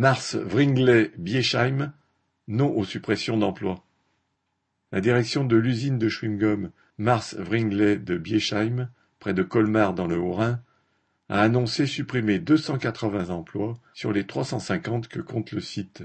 Mars 0.00 0.34
Wrigley 0.34 1.10
Biesheim, 1.18 1.92
non 2.48 2.74
aux 2.74 2.86
suppressions 2.86 3.36
d'emplois. 3.36 3.84
La 4.92 5.02
direction 5.02 5.44
de 5.44 5.56
l'usine 5.56 5.98
de 5.98 6.08
chewing-gum 6.08 6.70
Mars 6.96 7.36
Wrigley 7.38 7.98
de 7.98 8.16
Biesheim, 8.16 8.88
près 9.18 9.34
de 9.34 9.42
Colmar 9.42 9.92
dans 9.92 10.06
le 10.06 10.16
Haut-Rhin, 10.16 10.62
a 11.28 11.42
annoncé 11.42 11.84
supprimer 11.84 12.38
280 12.38 13.28
emplois 13.28 13.78
sur 13.92 14.10
les 14.10 14.24
350 14.24 15.08
que 15.08 15.20
compte 15.20 15.52
le 15.52 15.60
site. 15.60 16.02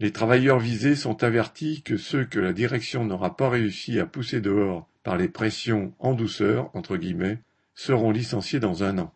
Les 0.00 0.10
travailleurs 0.10 0.58
visés 0.58 0.96
sont 0.96 1.22
avertis 1.22 1.82
que 1.82 1.98
ceux 1.98 2.24
que 2.24 2.40
la 2.40 2.54
direction 2.54 3.04
n'aura 3.04 3.36
pas 3.36 3.50
réussi 3.50 4.00
à 4.00 4.06
pousser 4.06 4.40
dehors 4.40 4.88
par 5.02 5.18
les 5.18 5.28
pressions 5.28 5.92
«en 5.98 6.14
douceur» 6.14 6.70
entre 6.74 6.96
guillemets, 6.96 7.42
seront 7.74 8.10
licenciés 8.10 8.58
dans 8.58 8.84
un 8.84 8.96
an. 8.96 9.12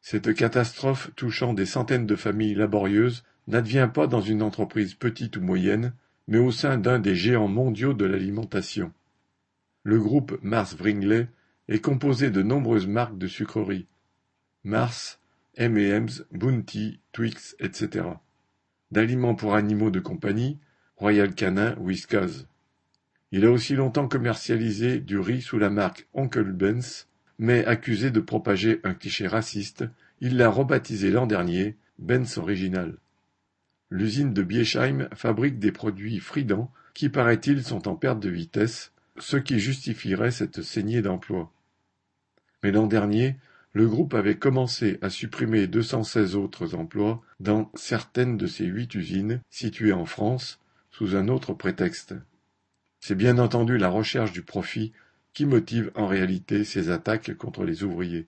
Cette 0.00 0.34
catastrophe 0.34 1.10
touchant 1.14 1.52
des 1.52 1.66
centaines 1.66 2.06
de 2.06 2.16
familles 2.16 2.54
laborieuses 2.54 3.22
n'advient 3.46 3.90
pas 3.92 4.06
dans 4.06 4.20
une 4.20 4.42
entreprise 4.42 4.94
petite 4.94 5.36
ou 5.36 5.40
moyenne, 5.40 5.92
mais 6.28 6.38
au 6.38 6.50
sein 6.50 6.78
d'un 6.78 6.98
des 6.98 7.14
géants 7.14 7.48
mondiaux 7.48 7.92
de 7.92 8.04
l'alimentation. 8.04 8.92
Le 9.82 9.98
groupe 9.98 10.38
Mars 10.42 10.74
Wrigley 10.76 11.28
est 11.68 11.80
composé 11.80 12.30
de 12.30 12.42
nombreuses 12.42 12.86
marques 12.86 13.18
de 13.18 13.26
sucreries. 13.26 13.86
Mars, 14.64 15.20
M&M's, 15.56 16.24
Bounty, 16.32 17.00
Twix, 17.12 17.56
etc. 17.60 18.06
D'aliments 18.90 19.34
pour 19.34 19.54
animaux 19.54 19.90
de 19.90 20.00
compagnie, 20.00 20.58
Royal 20.96 21.34
Canin, 21.34 21.76
Whiskas. 21.78 22.44
Il 23.32 23.44
a 23.44 23.50
aussi 23.50 23.74
longtemps 23.74 24.08
commercialisé 24.08 24.98
du 24.98 25.18
riz 25.18 25.42
sous 25.42 25.58
la 25.58 25.70
marque 25.70 26.08
Oncle 26.14 26.52
Ben's 26.52 27.08
mais 27.40 27.64
accusé 27.64 28.10
de 28.10 28.20
propager 28.20 28.80
un 28.84 28.92
cliché 28.92 29.26
raciste, 29.26 29.86
il 30.20 30.36
l'a 30.36 30.50
rebaptisé 30.50 31.10
l'an 31.10 31.26
dernier 31.26 31.74
Benz 31.98 32.36
Original. 32.36 32.98
L'usine 33.88 34.34
de 34.34 34.42
Biesheim 34.42 35.08
fabrique 35.14 35.58
des 35.58 35.72
produits 35.72 36.20
fridents 36.20 36.70
qui, 36.92 37.08
paraît-il, 37.08 37.64
sont 37.64 37.88
en 37.88 37.96
perte 37.96 38.20
de 38.20 38.28
vitesse, 38.28 38.92
ce 39.18 39.38
qui 39.38 39.58
justifierait 39.58 40.32
cette 40.32 40.60
saignée 40.60 41.00
d'emplois. 41.00 41.50
Mais 42.62 42.72
l'an 42.72 42.86
dernier, 42.86 43.36
le 43.72 43.88
groupe 43.88 44.12
avait 44.12 44.36
commencé 44.36 44.98
à 45.00 45.08
supprimer 45.08 45.66
216 45.66 46.36
autres 46.36 46.74
emplois 46.74 47.22
dans 47.40 47.70
certaines 47.74 48.36
de 48.36 48.46
ses 48.46 48.66
huit 48.66 48.94
usines 48.94 49.40
situées 49.48 49.94
en 49.94 50.04
France 50.04 50.60
sous 50.90 51.16
un 51.16 51.28
autre 51.28 51.54
prétexte. 51.54 52.14
C'est 53.00 53.14
bien 53.14 53.38
entendu 53.38 53.78
la 53.78 53.88
recherche 53.88 54.32
du 54.32 54.42
profit 54.42 54.92
qui 55.32 55.46
motive 55.46 55.90
en 55.94 56.06
réalité 56.06 56.64
ces 56.64 56.90
attaques 56.90 57.34
contre 57.36 57.64
les 57.64 57.84
ouvriers. 57.84 58.26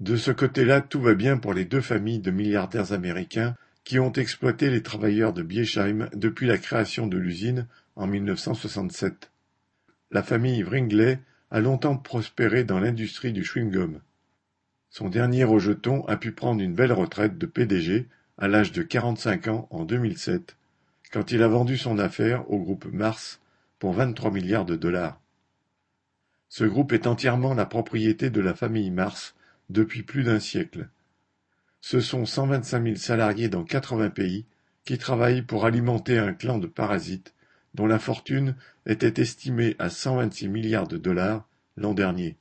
De 0.00 0.16
ce 0.16 0.30
côté-là, 0.30 0.80
tout 0.80 1.00
va 1.00 1.14
bien 1.14 1.36
pour 1.36 1.54
les 1.54 1.64
deux 1.64 1.80
familles 1.80 2.20
de 2.20 2.30
milliardaires 2.30 2.92
américains 2.92 3.56
qui 3.84 3.98
ont 3.98 4.12
exploité 4.12 4.70
les 4.70 4.82
travailleurs 4.82 5.32
de 5.32 5.42
Biesheim 5.42 6.08
depuis 6.14 6.46
la 6.46 6.58
création 6.58 7.06
de 7.06 7.18
l'usine 7.18 7.66
en 7.96 8.06
1967. 8.06 9.30
La 10.10 10.22
famille 10.22 10.62
Wrigley 10.62 11.20
a 11.50 11.60
longtemps 11.60 11.96
prospéré 11.96 12.64
dans 12.64 12.80
l'industrie 12.80 13.32
du 13.32 13.42
chewing-gum. 13.42 14.00
Son 14.90 15.08
dernier 15.08 15.44
rejeton 15.44 16.04
a 16.06 16.16
pu 16.16 16.32
prendre 16.32 16.62
une 16.62 16.74
belle 16.74 16.92
retraite 16.92 17.36
de 17.36 17.46
PDG 17.46 18.06
à 18.38 18.48
l'âge 18.48 18.72
de 18.72 18.82
45 18.82 19.48
ans 19.48 19.68
en 19.70 19.84
2007, 19.84 20.56
quand 21.12 21.30
il 21.30 21.42
a 21.42 21.48
vendu 21.48 21.76
son 21.76 21.98
affaire 21.98 22.50
au 22.50 22.58
groupe 22.58 22.86
Mars 22.92 23.40
pour 23.78 23.92
23 23.92 24.30
milliards 24.30 24.64
de 24.64 24.76
dollars. 24.76 25.20
Ce 26.56 26.62
groupe 26.62 26.92
est 26.92 27.08
entièrement 27.08 27.52
la 27.52 27.66
propriété 27.66 28.30
de 28.30 28.40
la 28.40 28.54
famille 28.54 28.92
Mars 28.92 29.34
depuis 29.70 30.04
plus 30.04 30.22
d'un 30.22 30.38
siècle. 30.38 30.88
Ce 31.80 31.98
sont 31.98 32.26
125 32.26 32.84
000 32.84 32.94
salariés 32.94 33.48
dans 33.48 33.64
80 33.64 34.10
pays 34.10 34.44
qui 34.84 34.96
travaillent 34.96 35.42
pour 35.42 35.66
alimenter 35.66 36.16
un 36.16 36.32
clan 36.32 36.58
de 36.58 36.68
parasites 36.68 37.34
dont 37.74 37.88
la 37.88 37.98
fortune 37.98 38.54
était 38.86 39.20
estimée 39.20 39.74
à 39.80 39.90
126 39.90 40.46
milliards 40.46 40.86
de 40.86 40.96
dollars 40.96 41.44
l'an 41.76 41.92
dernier. 41.92 42.36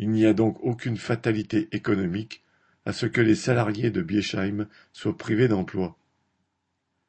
Il 0.00 0.10
n'y 0.10 0.26
a 0.26 0.34
donc 0.34 0.58
aucune 0.64 0.96
fatalité 0.96 1.68
économique 1.70 2.42
à 2.84 2.92
ce 2.92 3.06
que 3.06 3.20
les 3.20 3.36
salariés 3.36 3.92
de 3.92 4.02
Biesheim 4.02 4.66
soient 4.92 5.16
privés 5.16 5.46
d'emploi. 5.46 5.96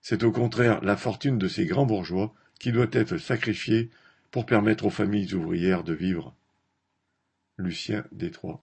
C'est 0.04 0.22
au 0.22 0.32
contraire 0.32 0.84
la 0.84 0.98
fortune 0.98 1.40
de 1.40 1.48
ces 1.48 1.66
grands 1.66 1.88
bourgeois 1.88 2.32
qui 2.60 2.72
doit 2.72 2.92
être 2.92 3.18
sacrifiée 3.18 3.90
pour 4.32 4.46
permettre 4.46 4.86
aux 4.86 4.90
familles 4.90 5.34
ouvrières 5.34 5.84
de 5.84 5.94
vivre. 5.94 6.36
Lucien 7.58 8.06
Détroit 8.12 8.54